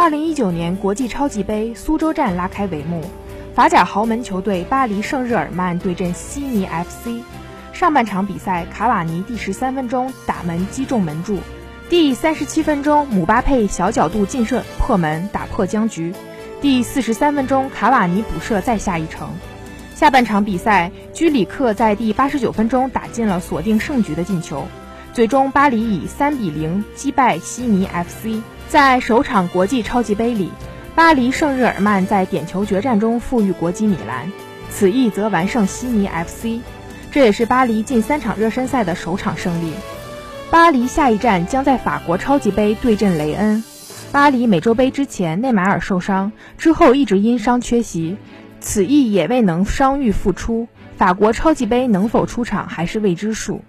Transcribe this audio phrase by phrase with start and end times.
[0.00, 3.04] 二零一九年国际超级杯苏州站拉开帷幕，
[3.54, 7.22] 法甲豪门球队巴黎圣日耳曼对阵悉尼 FC。
[7.74, 11.36] 上半场比赛，卡瓦尼第十三分钟打门击中门柱，
[11.90, 16.14] 第三十七分钟姆巴佩小角度劲射破门打破僵局，
[16.62, 19.28] 第四十三分钟卡瓦尼补射再下一城。
[19.94, 24.66] 下半场比赛，居里克在第八十九分钟打进了锁定胜局的进球，
[25.12, 28.40] 最终巴黎以三比零击败悉尼 FC。
[28.68, 30.52] 在首场国际超级杯里，
[30.94, 34.30] 巴黎圣日耳曼在点球决战中负于国际米兰，
[34.70, 36.60] 此役则完胜悉尼 FC，
[37.10, 39.72] 这也是巴黎近三场热身赛的首场胜利。
[40.52, 43.64] 巴黎下一站将在法国超级杯对阵雷恩。
[44.12, 48.16] 巴黎美洲杯之前内马尔受伤，之后一直因伤缺席，
[48.60, 50.68] 此役也未能伤愈复出。
[50.96, 53.64] 法国超级杯能否出场还是未知数。